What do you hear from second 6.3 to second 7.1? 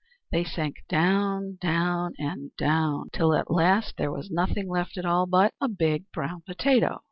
potato!